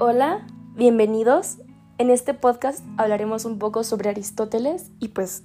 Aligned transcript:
Hola, 0.00 0.46
bienvenidos. 0.76 1.58
En 1.98 2.10
este 2.10 2.32
podcast 2.32 2.84
hablaremos 2.98 3.44
un 3.44 3.58
poco 3.58 3.82
sobre 3.82 4.08
Aristóteles 4.08 4.92
y 5.00 5.08
pues 5.08 5.42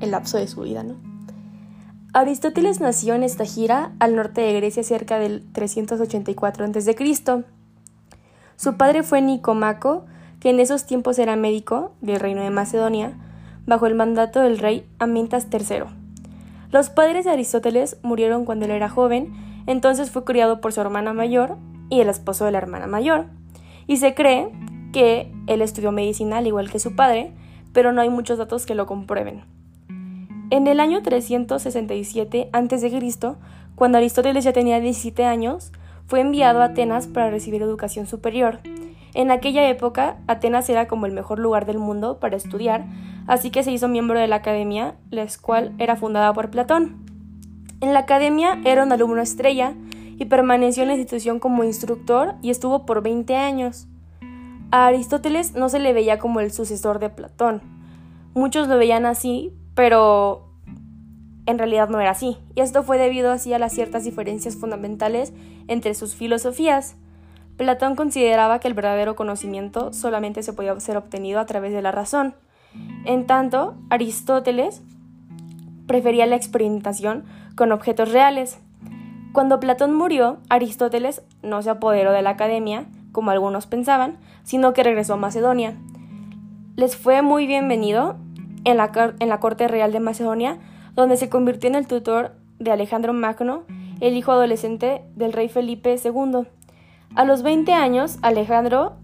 el 0.00 0.12
lapso 0.12 0.38
de 0.38 0.46
su 0.46 0.60
vida, 0.60 0.84
¿no? 0.84 0.94
Aristóteles 2.12 2.80
nació 2.80 3.14
en 3.14 3.24
Estagira, 3.24 3.90
al 3.98 4.14
norte 4.14 4.40
de 4.40 4.52
Grecia, 4.52 4.84
cerca 4.84 5.18
del 5.18 5.44
384 5.52 6.66
a.C. 6.66 7.44
Su 8.54 8.76
padre 8.76 9.02
fue 9.02 9.20
Nicomaco, 9.20 10.06
que 10.38 10.50
en 10.50 10.60
esos 10.60 10.86
tiempos 10.86 11.18
era 11.18 11.34
médico 11.34 11.90
del 12.00 12.20
reino 12.20 12.42
de 12.42 12.50
Macedonia, 12.50 13.18
bajo 13.66 13.86
el 13.86 13.96
mandato 13.96 14.38
del 14.38 14.58
rey 14.58 14.88
Amintas 15.00 15.48
III. 15.50 15.86
Los 16.70 16.88
padres 16.88 17.24
de 17.24 17.32
Aristóteles 17.32 17.96
murieron 18.04 18.44
cuando 18.44 18.66
él 18.66 18.70
era 18.70 18.88
joven, 18.88 19.32
entonces 19.66 20.12
fue 20.12 20.22
criado 20.22 20.60
por 20.60 20.72
su 20.72 20.80
hermana 20.80 21.12
mayor 21.12 21.56
y 21.90 22.00
el 22.00 22.08
esposo 22.08 22.44
de 22.44 22.52
la 22.52 22.58
hermana 22.58 22.86
mayor. 22.86 23.36
Y 23.88 23.96
se 23.96 24.14
cree 24.14 24.50
que 24.92 25.32
él 25.48 25.62
estudió 25.62 25.90
medicina 25.90 26.38
al 26.38 26.46
igual 26.46 26.70
que 26.70 26.78
su 26.78 26.94
padre, 26.94 27.32
pero 27.72 27.92
no 27.92 28.00
hay 28.00 28.10
muchos 28.10 28.38
datos 28.38 28.66
que 28.66 28.76
lo 28.76 28.86
comprueben. 28.86 29.42
En 30.50 30.66
el 30.66 30.78
año 30.78 31.02
367 31.02 32.50
a.C., 32.52 33.36
cuando 33.74 33.98
Aristóteles 33.98 34.44
ya 34.44 34.52
tenía 34.52 34.78
17 34.78 35.24
años, 35.24 35.72
fue 36.06 36.20
enviado 36.20 36.60
a 36.60 36.66
Atenas 36.66 37.06
para 37.06 37.30
recibir 37.30 37.62
educación 37.62 38.06
superior. 38.06 38.60
En 39.14 39.30
aquella 39.30 39.68
época, 39.68 40.18
Atenas 40.26 40.68
era 40.68 40.86
como 40.86 41.06
el 41.06 41.12
mejor 41.12 41.38
lugar 41.38 41.64
del 41.64 41.78
mundo 41.78 42.18
para 42.18 42.36
estudiar, 42.36 42.84
así 43.26 43.50
que 43.50 43.62
se 43.62 43.72
hizo 43.72 43.88
miembro 43.88 44.18
de 44.18 44.28
la 44.28 44.36
academia, 44.36 44.96
la 45.10 45.26
cual 45.40 45.74
era 45.78 45.96
fundada 45.96 46.32
por 46.34 46.50
Platón. 46.50 47.04
En 47.80 47.94
la 47.94 48.00
academia 48.00 48.60
era 48.64 48.82
un 48.82 48.92
alumno 48.92 49.22
estrella 49.22 49.74
y 50.18 50.26
permaneció 50.26 50.82
en 50.82 50.88
la 50.88 50.94
institución 50.94 51.38
como 51.38 51.64
instructor 51.64 52.34
y 52.42 52.50
estuvo 52.50 52.84
por 52.84 53.02
20 53.02 53.36
años. 53.36 53.86
A 54.70 54.86
Aristóteles 54.86 55.54
no 55.54 55.68
se 55.68 55.78
le 55.78 55.92
veía 55.92 56.18
como 56.18 56.40
el 56.40 56.52
sucesor 56.52 56.98
de 56.98 57.08
Platón. 57.08 57.62
Muchos 58.34 58.68
lo 58.68 58.76
veían 58.76 59.06
así, 59.06 59.52
pero 59.74 60.52
en 61.46 61.58
realidad 61.58 61.88
no 61.88 62.00
era 62.00 62.10
así, 62.10 62.36
y 62.54 62.60
esto 62.60 62.82
fue 62.82 62.98
debido 62.98 63.32
así 63.32 63.54
a 63.54 63.58
las 63.58 63.72
ciertas 63.72 64.04
diferencias 64.04 64.56
fundamentales 64.56 65.32
entre 65.66 65.94
sus 65.94 66.14
filosofías. 66.14 66.96
Platón 67.56 67.96
consideraba 67.96 68.60
que 68.60 68.68
el 68.68 68.74
verdadero 68.74 69.16
conocimiento 69.16 69.92
solamente 69.94 70.42
se 70.42 70.52
podía 70.52 70.78
ser 70.78 70.98
obtenido 70.98 71.40
a 71.40 71.46
través 71.46 71.72
de 71.72 71.80
la 71.80 71.90
razón. 71.90 72.34
En 73.06 73.26
tanto, 73.26 73.76
Aristóteles 73.88 74.82
prefería 75.86 76.26
la 76.26 76.36
experimentación 76.36 77.24
con 77.56 77.72
objetos 77.72 78.12
reales. 78.12 78.58
Cuando 79.32 79.60
Platón 79.60 79.94
murió, 79.94 80.38
Aristóteles 80.48 81.22
no 81.42 81.62
se 81.62 81.70
apoderó 81.70 82.12
de 82.12 82.22
la 82.22 82.30
academia, 82.30 82.86
como 83.12 83.30
algunos 83.30 83.66
pensaban, 83.66 84.18
sino 84.42 84.72
que 84.72 84.82
regresó 84.82 85.14
a 85.14 85.18
Macedonia. 85.18 85.76
Les 86.76 86.96
fue 86.96 87.22
muy 87.22 87.46
bienvenido 87.46 88.16
en 88.64 88.76
la, 88.76 89.14
en 89.18 89.28
la 89.28 89.40
corte 89.40 89.68
real 89.68 89.92
de 89.92 90.00
Macedonia, 90.00 90.58
donde 90.94 91.16
se 91.16 91.28
convirtió 91.28 91.68
en 91.68 91.76
el 91.76 91.86
tutor 91.86 92.32
de 92.58 92.70
Alejandro 92.70 93.12
Magno, 93.12 93.64
el 94.00 94.16
hijo 94.16 94.32
adolescente 94.32 95.02
del 95.14 95.32
rey 95.32 95.48
Felipe 95.48 95.94
II. 96.02 96.46
A 97.14 97.24
los 97.24 97.42
20 97.42 97.72
años, 97.72 98.18
Alejandro 98.22 98.96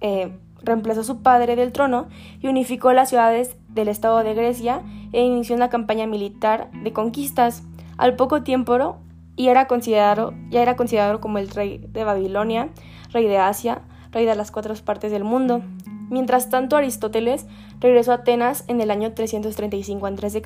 eh, 0.00 0.32
reemplazó 0.62 1.00
a 1.00 1.04
su 1.04 1.22
padre 1.22 1.56
del 1.56 1.72
trono 1.72 2.08
y 2.40 2.48
unificó 2.48 2.92
las 2.92 3.08
ciudades 3.08 3.56
del 3.68 3.88
estado 3.88 4.22
de 4.22 4.34
Grecia 4.34 4.82
e 5.12 5.22
inició 5.22 5.54
una 5.54 5.68
campaña 5.68 6.06
militar 6.06 6.70
de 6.82 6.92
conquistas. 6.92 7.62
Al 7.96 8.16
poco 8.16 8.42
tiempo 8.42 8.98
y 9.38 9.48
era 9.48 9.68
considerado, 9.68 10.34
ya 10.50 10.60
era 10.60 10.76
considerado 10.76 11.20
como 11.20 11.38
el 11.38 11.48
rey 11.48 11.78
de 11.78 12.02
Babilonia, 12.02 12.70
rey 13.12 13.26
de 13.28 13.38
Asia, 13.38 13.82
rey 14.10 14.26
de 14.26 14.34
las 14.34 14.50
cuatro 14.50 14.74
partes 14.84 15.12
del 15.12 15.22
mundo. 15.22 15.62
Mientras 16.10 16.50
tanto, 16.50 16.76
Aristóteles 16.76 17.46
regresó 17.80 18.10
a 18.10 18.16
Atenas 18.16 18.64
en 18.66 18.80
el 18.80 18.90
año 18.90 19.12
335 19.12 20.06
a.C. 20.06 20.42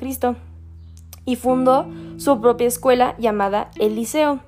y 1.25 1.35
fundó 1.35 1.87
su 2.17 2.39
propia 2.39 2.67
escuela 2.67 3.15
llamada 3.17 3.71
el 3.79 3.95
Liceo. 3.95 4.41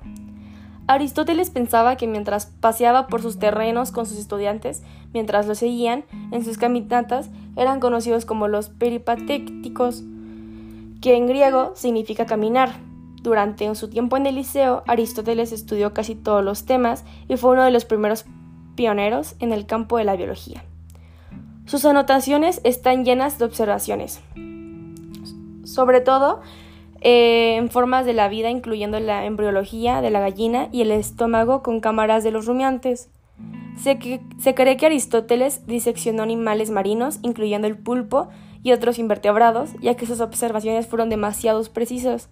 Aristóteles 0.86 1.50
pensaba 1.50 1.96
que 1.96 2.06
mientras 2.06 2.46
paseaba 2.46 3.08
por 3.08 3.22
sus 3.22 3.40
terrenos 3.40 3.90
con 3.90 4.06
sus 4.06 4.16
estudiantes, 4.16 4.84
mientras 5.12 5.48
lo 5.48 5.56
seguían 5.56 6.04
en 6.30 6.44
sus 6.44 6.56
caminatas, 6.56 7.30
eran 7.56 7.80
conocidos 7.80 8.24
como 8.24 8.46
los 8.46 8.68
peripatéticos, 8.68 10.04
que 11.00 11.16
en 11.16 11.26
griego 11.26 11.72
significa 11.74 12.26
caminar. 12.26 12.85
Durante 13.26 13.74
su 13.74 13.88
tiempo 13.88 14.16
en 14.16 14.24
el 14.26 14.36
liceo, 14.36 14.84
Aristóteles 14.86 15.50
estudió 15.50 15.92
casi 15.92 16.14
todos 16.14 16.44
los 16.44 16.64
temas 16.64 17.04
y 17.26 17.36
fue 17.36 17.54
uno 17.54 17.64
de 17.64 17.72
los 17.72 17.84
primeros 17.84 18.24
pioneros 18.76 19.34
en 19.40 19.52
el 19.52 19.66
campo 19.66 19.98
de 19.98 20.04
la 20.04 20.14
biología. 20.14 20.62
Sus 21.64 21.84
anotaciones 21.86 22.60
están 22.62 23.04
llenas 23.04 23.40
de 23.40 23.46
observaciones, 23.46 24.20
sobre 25.64 26.00
todo 26.00 26.40
eh, 27.00 27.56
en 27.56 27.68
formas 27.68 28.06
de 28.06 28.12
la 28.12 28.28
vida, 28.28 28.48
incluyendo 28.48 29.00
la 29.00 29.24
embriología 29.24 30.00
de 30.00 30.10
la 30.12 30.20
gallina 30.20 30.68
y 30.70 30.82
el 30.82 30.92
estómago 30.92 31.64
con 31.64 31.80
cámaras 31.80 32.22
de 32.22 32.30
los 32.30 32.46
rumiantes. 32.46 33.10
Se, 33.76 33.98
se 34.38 34.54
cree 34.54 34.76
que 34.76 34.86
Aristóteles 34.86 35.66
diseccionó 35.66 36.22
animales 36.22 36.70
marinos, 36.70 37.18
incluyendo 37.22 37.66
el 37.66 37.76
pulpo 37.76 38.28
y 38.62 38.70
otros 38.70 39.00
invertebrados, 39.00 39.70
ya 39.80 39.96
que 39.96 40.06
sus 40.06 40.20
observaciones 40.20 40.86
fueron 40.86 41.08
demasiado 41.10 41.60
precisas. 41.64 42.28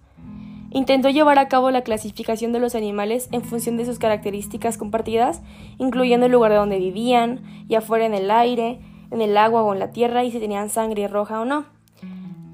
Intentó 0.75 1.09
llevar 1.09 1.39
a 1.39 1.47
cabo 1.47 1.71
la 1.71 1.83
clasificación 1.83 2.51
de 2.51 2.59
los 2.59 2.75
animales 2.75 3.29
en 3.31 3.41
función 3.43 3.77
de 3.77 3.85
sus 3.85 3.97
características 3.97 4.77
compartidas, 4.77 5.41
incluyendo 5.77 6.25
el 6.25 6.33
lugar 6.33 6.51
de 6.51 6.57
donde 6.57 6.79
vivían, 6.79 7.43
ya 7.69 7.79
fuera 7.79 8.05
en 8.05 8.13
el 8.13 8.29
aire, 8.29 8.81
en 9.09 9.21
el 9.21 9.37
agua 9.37 9.63
o 9.63 9.71
en 9.71 9.79
la 9.79 9.91
tierra, 9.91 10.25
y 10.25 10.31
si 10.31 10.39
tenían 10.39 10.69
sangre 10.69 11.07
roja 11.07 11.39
o 11.39 11.45
no. 11.45 11.63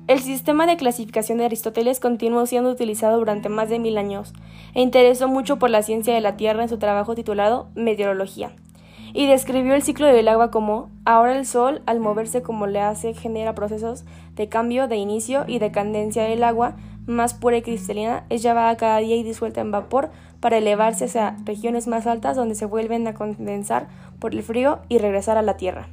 El 0.06 0.20
sistema 0.20 0.68
de 0.68 0.78
clasificación 0.78 1.40
de 1.40 1.46
Aristóteles 1.46 2.00
continuó 2.00 2.46
siendo 2.46 2.70
utilizado 2.70 3.18
durante 3.18 3.50
más 3.50 3.70
de 3.70 3.80
mil 3.80 3.98
años, 3.98 4.34
e 4.76 4.84
interesó 4.84 5.28
mucho 5.28 5.58
por 5.58 5.72
la 5.72 5.82
ciencia 5.82 6.14
de 6.14 6.22
la 6.22 6.38
Tierra 6.38 6.62
en 6.62 6.70
su 6.70 6.78
trabajo 6.78 7.16
titulado 7.16 7.70
Meteorología, 7.74 8.52
y 9.16 9.26
describió 9.26 9.74
el 9.74 9.82
ciclo 9.82 10.06
del 10.06 10.28
agua 10.28 10.52
como 10.52 10.92
ahora 11.06 11.36
el 11.36 11.48
Sol, 11.48 11.82
al 11.88 12.00
moverse 12.00 12.44
como 12.44 12.68
le 12.68 12.82
hace, 12.82 13.16
genera 13.16 13.56
procesos 13.56 14.06
de 14.36 14.48
cambio, 14.48 14.88
de 14.88 14.98
inicio 14.98 15.44
y 15.48 15.58
decadencia 15.58 16.22
del 16.26 16.44
agua, 16.44 16.76
más 17.08 17.34
pura 17.34 17.58
y 17.58 17.62
cristalina, 17.62 18.26
es 18.30 18.42
llevada 18.42 18.78
cada 18.78 18.98
día 18.98 19.16
y 19.16 19.24
disuelta 19.24 19.62
en 19.62 19.72
vapor 19.72 20.10
para 20.40 20.58
elevarse 20.58 21.06
hacia 21.06 21.38
regiones 21.46 21.88
más 21.88 22.08
altas 22.08 22.36
donde 22.36 22.56
se 22.56 22.66
vuelven 22.66 23.08
a 23.08 23.14
condensar 23.14 23.88
por 24.20 24.34
el 24.34 24.44
frío 24.44 24.80
y 24.90 24.98
regresar 24.98 25.38
a 25.38 25.42
la 25.42 25.58
Tierra. 25.58 25.88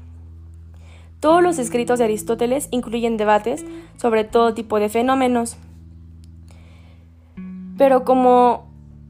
Todos 1.21 1.43
los 1.43 1.59
escritos 1.59 1.99
de 1.99 2.05
Aristóteles 2.05 2.69
incluyen 2.71 3.17
debates 3.17 3.65
sobre 3.97 4.25
todo 4.25 4.55
tipo 4.55 4.79
de 4.79 4.89
fenómenos, 4.89 5.57
pero 7.77 8.05
como 8.05 8.69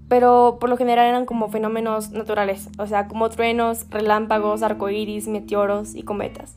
pero 0.08 0.56
por 0.58 0.70
lo 0.70 0.78
general 0.78 1.06
eran 1.06 1.26
como 1.26 1.50
fenómenos 1.50 2.12
naturales, 2.12 2.70
o 2.78 2.86
sea, 2.86 3.08
como 3.08 3.28
truenos, 3.28 3.86
relámpagos, 3.90 4.62
arcoíris, 4.62 5.28
meteoros 5.28 5.94
y 5.94 6.02
cometas. 6.02 6.56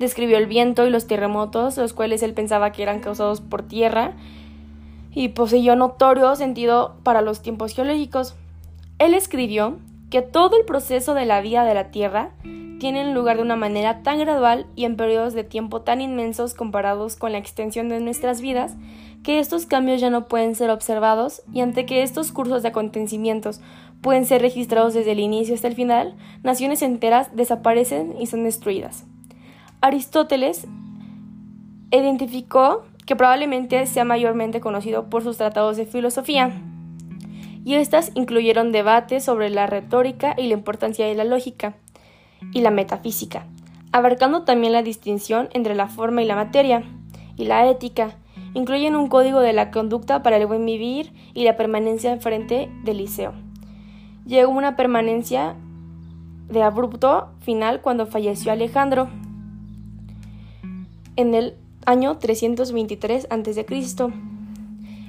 Describió 0.00 0.36
el 0.36 0.46
viento 0.46 0.84
y 0.84 0.90
los 0.90 1.06
terremotos, 1.06 1.76
los 1.76 1.92
cuales 1.92 2.24
él 2.24 2.34
pensaba 2.34 2.72
que 2.72 2.82
eran 2.82 2.98
causados 2.98 3.40
por 3.40 3.62
tierra, 3.62 4.14
y 5.12 5.28
poseyó 5.28 5.76
notorio 5.76 6.34
sentido 6.36 6.96
para 7.02 7.22
los 7.22 7.42
tiempos 7.42 7.74
geológicos. 7.74 8.36
Él 8.98 9.14
escribió 9.14 9.78
que 10.10 10.22
todo 10.22 10.58
el 10.58 10.64
proceso 10.64 11.14
de 11.14 11.26
la 11.26 11.40
vida 11.40 11.64
de 11.64 11.74
la 11.74 11.90
Tierra 11.90 12.30
tiene 12.78 13.12
lugar 13.12 13.36
de 13.36 13.42
una 13.42 13.56
manera 13.56 14.02
tan 14.02 14.18
gradual 14.18 14.66
y 14.76 14.84
en 14.84 14.96
periodos 14.96 15.34
de 15.34 15.44
tiempo 15.44 15.82
tan 15.82 16.00
inmensos 16.00 16.54
comparados 16.54 17.16
con 17.16 17.32
la 17.32 17.38
extensión 17.38 17.88
de 17.88 18.00
nuestras 18.00 18.40
vidas, 18.40 18.76
que 19.22 19.40
estos 19.40 19.66
cambios 19.66 20.00
ya 20.00 20.10
no 20.10 20.28
pueden 20.28 20.54
ser 20.54 20.70
observados 20.70 21.42
y 21.52 21.60
ante 21.60 21.86
que 21.86 22.02
estos 22.02 22.30
cursos 22.30 22.62
de 22.62 22.68
acontecimientos 22.68 23.60
pueden 24.00 24.24
ser 24.24 24.42
registrados 24.42 24.94
desde 24.94 25.12
el 25.12 25.20
inicio 25.20 25.54
hasta 25.54 25.68
el 25.68 25.74
final, 25.74 26.14
naciones 26.42 26.82
enteras 26.82 27.34
desaparecen 27.34 28.14
y 28.20 28.26
son 28.26 28.44
destruidas. 28.44 29.04
Aristóteles 29.80 30.66
identificó 31.90 32.84
que 33.08 33.16
probablemente 33.16 33.86
sea 33.86 34.04
mayormente 34.04 34.60
conocido 34.60 35.08
por 35.08 35.22
sus 35.22 35.38
tratados 35.38 35.78
de 35.78 35.86
filosofía. 35.86 36.52
Y 37.64 37.76
estas 37.76 38.12
incluyeron 38.14 38.70
debates 38.70 39.24
sobre 39.24 39.48
la 39.48 39.66
retórica 39.66 40.34
y 40.36 40.46
la 40.48 40.52
importancia 40.52 41.06
de 41.06 41.14
la 41.14 41.24
lógica 41.24 41.74
y 42.52 42.60
la 42.60 42.70
metafísica, 42.70 43.46
abarcando 43.92 44.42
también 44.42 44.74
la 44.74 44.82
distinción 44.82 45.48
entre 45.54 45.74
la 45.74 45.88
forma 45.88 46.20
y 46.20 46.26
la 46.26 46.36
materia, 46.36 46.84
y 47.38 47.46
la 47.46 47.66
ética, 47.70 48.18
incluyen 48.52 48.94
un 48.94 49.08
código 49.08 49.40
de 49.40 49.54
la 49.54 49.70
conducta 49.70 50.22
para 50.22 50.36
el 50.36 50.46
buen 50.46 50.66
vivir 50.66 51.14
y 51.32 51.44
la 51.44 51.56
permanencia 51.56 52.12
en 52.12 52.20
frente 52.20 52.70
del 52.84 52.98
liceo. 52.98 53.32
Llegó 54.26 54.50
una 54.50 54.76
permanencia 54.76 55.56
de 56.50 56.62
abrupto 56.62 57.30
final 57.40 57.80
cuando 57.80 58.04
falleció 58.04 58.52
Alejandro 58.52 59.08
en 61.16 61.34
el 61.34 61.54
año 61.88 62.18
323 62.18 63.28
a.C. 63.30 63.66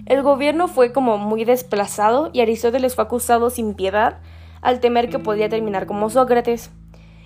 El 0.06 0.24
gobierno 0.24 0.70
fue 0.70 0.94
como 0.94 1.18
muy 1.18 1.44
desplazado 1.44 2.30
y 2.32 2.40
Aristóteles 2.40 2.96
fue 2.96 3.04
acusado 3.04 3.50
sin 3.50 3.74
piedad 3.74 4.20
al 4.62 4.80
temer 4.80 5.10
que 5.10 5.20
podía 5.20 5.50
terminar 5.50 5.86
como 5.86 6.10
Sócrates. 6.10 6.72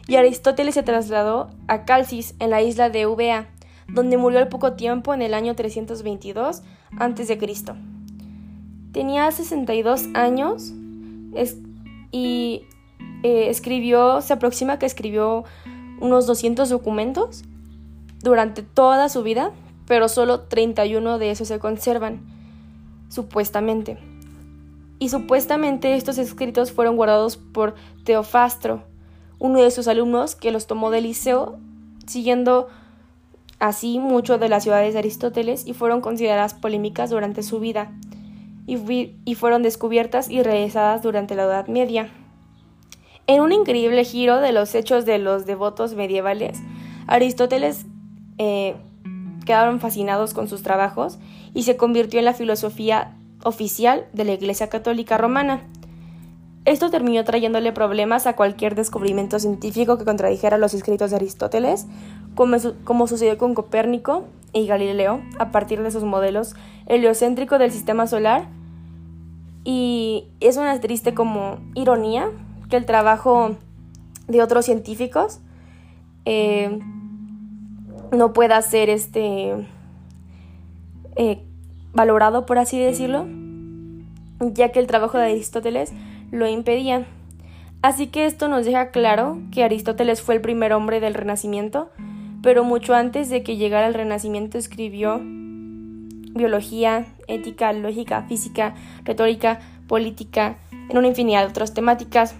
y 0.07 0.15
Aristóteles 0.15 0.73
se 0.73 0.81
trasladó 0.81 1.51
a 1.67 1.85
Calcis, 1.85 2.33
en 2.39 2.49
la 2.49 2.63
isla 2.63 2.89
de 2.89 3.01
Eubea, 3.01 3.47
donde 3.87 4.17
murió 4.17 4.39
al 4.39 4.47
poco 4.47 4.73
tiempo 4.73 5.13
en 5.13 5.21
el 5.21 5.35
año 5.35 5.55
322 5.55 6.63
a.C. 6.97 7.39
Tenía 8.91 9.31
62 9.31 10.07
años 10.15 10.73
y 12.11 12.63
eh, 13.21 13.49
escribió, 13.49 14.21
se 14.21 14.33
aproxima 14.33 14.79
que 14.79 14.87
escribió 14.87 15.43
unos 16.01 16.25
200 16.25 16.69
documentos 16.69 17.45
durante 18.23 18.63
toda 18.63 19.09
su 19.09 19.21
vida, 19.21 19.51
pero 19.85 20.09
solo 20.09 20.41
31 20.41 21.19
de 21.19 21.31
esos 21.31 21.47
se 21.47 21.59
conservan, 21.59 22.21
supuestamente. 23.09 23.97
Y 24.99 25.09
supuestamente 25.09 25.95
estos 25.95 26.17
escritos 26.17 26.71
fueron 26.71 26.95
guardados 26.95 27.37
por 27.37 27.75
Teofastro, 28.05 28.83
uno 29.39 29.61
de 29.61 29.71
sus 29.71 29.87
alumnos 29.87 30.35
que 30.35 30.51
los 30.51 30.67
tomó 30.67 30.89
del 30.89 31.03
liceo, 31.03 31.57
siguiendo 32.07 32.69
así 33.59 33.99
mucho 33.99 34.37
de 34.37 34.49
las 34.49 34.63
ciudades 34.63 34.93
de 34.93 34.99
Aristóteles 34.99 35.67
y 35.67 35.73
fueron 35.73 36.01
consideradas 36.01 36.53
polémicas 36.53 37.09
durante 37.09 37.43
su 37.43 37.59
vida 37.59 37.91
y, 38.65 39.35
fueron 39.35 39.63
descubiertas 39.63 40.29
y 40.29 40.41
realizadas 40.41 41.01
durante 41.01 41.35
la 41.35 41.43
Edad 41.43 41.67
Media. 41.67 42.09
En 43.27 43.41
un 43.41 43.51
increíble 43.51 44.03
giro 44.03 44.39
de 44.39 44.51
los 44.51 44.75
hechos 44.75 45.05
de 45.05 45.17
los 45.17 45.45
devotos 45.45 45.93
medievales, 45.93 46.59
Aristóteles 47.07 47.85
eh, 48.37 48.75
quedaron 49.45 49.79
fascinados 49.79 50.33
con 50.33 50.47
sus 50.47 50.63
trabajos 50.63 51.19
y 51.53 51.63
se 51.63 51.77
convirtió 51.77 52.19
en 52.19 52.25
la 52.25 52.33
filosofía 52.33 53.15
oficial 53.43 54.05
de 54.13 54.25
la 54.25 54.33
Iglesia 54.33 54.69
Católica 54.69 55.17
Romana. 55.17 55.61
Esto 56.65 56.89
terminó 56.89 57.23
trayéndole 57.25 57.73
problemas 57.73 58.25
a 58.25 58.37
cualquier 58.37 58.73
descubrimiento 58.75 59.37
científico 59.37 59.97
que 59.97 60.05
contradijera 60.05 60.57
los 60.57 60.73
escritos 60.73 61.09
de 61.09 61.17
Aristóteles, 61.17 61.87
como, 62.35 63.07
sucedió 63.07 63.37
con 63.37 63.53
Copérnico 63.53 64.23
y 64.53 64.65
Galileo, 64.65 65.21
a 65.39 65.51
partir 65.51 65.83
de 65.83 65.91
sus 65.91 66.03
modelos 66.03 66.55
heliocéntricos 66.85 67.59
del 67.59 67.71
sistema 67.71 68.07
solar. 68.07 68.47
Y 69.65 70.25
es 70.39 70.55
una 70.55 70.79
triste 70.79 71.13
como 71.13 71.59
ironía 71.75 72.29
que 72.69 72.77
el 72.77 72.85
trabajo 72.85 73.57
de 74.27 74.41
otros 74.41 74.63
científicos 74.65 75.39
eh, 76.23 76.79
no 78.13 78.33
pueda 78.33 78.61
ser 78.61 78.89
este 78.89 79.67
eh, 81.15 81.43
valorado, 81.93 82.45
por 82.45 82.57
así 82.57 82.79
decirlo, 82.79 83.25
ya 84.39 84.69
que 84.69 84.79
el 84.79 84.87
trabajo 84.87 85.17
de 85.17 85.25
Aristóteles 85.25 85.91
lo 86.31 86.47
impedía. 86.47 87.05
Así 87.81 88.07
que 88.07 88.25
esto 88.25 88.47
nos 88.47 88.65
deja 88.65 88.91
claro 88.91 89.39
que 89.51 89.63
Aristóteles 89.63 90.21
fue 90.21 90.35
el 90.35 90.41
primer 90.41 90.73
hombre 90.73 90.99
del 90.99 91.13
Renacimiento, 91.13 91.89
pero 92.41 92.63
mucho 92.63 92.93
antes 92.93 93.29
de 93.29 93.43
que 93.43 93.57
llegara 93.57 93.87
el 93.87 93.93
Renacimiento 93.93 94.57
escribió 94.57 95.19
biología, 95.21 97.05
ética, 97.27 97.73
lógica, 97.73 98.23
física, 98.23 98.73
retórica, 99.03 99.59
política, 99.87 100.57
en 100.89 100.97
una 100.97 101.07
infinidad 101.07 101.41
de 101.41 101.49
otras 101.49 101.73
temáticas. 101.73 102.35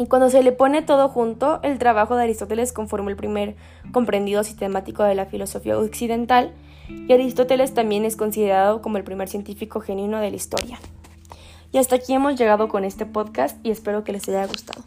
Y 0.00 0.06
cuando 0.06 0.30
se 0.30 0.42
le 0.42 0.52
pone 0.52 0.80
todo 0.80 1.10
junto, 1.10 1.60
el 1.62 1.78
trabajo 1.78 2.16
de 2.16 2.22
Aristóteles 2.22 2.72
conformó 2.72 3.10
el 3.10 3.16
primer 3.16 3.54
comprendido 3.92 4.42
sistemático 4.44 5.02
de 5.02 5.14
la 5.14 5.26
filosofía 5.26 5.76
occidental, 5.78 6.54
y 6.88 7.12
Aristóteles 7.12 7.74
también 7.74 8.06
es 8.06 8.16
considerado 8.16 8.80
como 8.80 8.96
el 8.96 9.04
primer 9.04 9.28
científico 9.28 9.82
genuino 9.82 10.18
de 10.18 10.30
la 10.30 10.36
historia. 10.36 10.80
Y 11.70 11.76
hasta 11.76 11.96
aquí 11.96 12.14
hemos 12.14 12.36
llegado 12.36 12.68
con 12.68 12.84
este 12.84 13.04
podcast 13.04 13.58
y 13.62 13.70
espero 13.70 14.02
que 14.02 14.12
les 14.12 14.26
haya 14.26 14.46
gustado. 14.46 14.82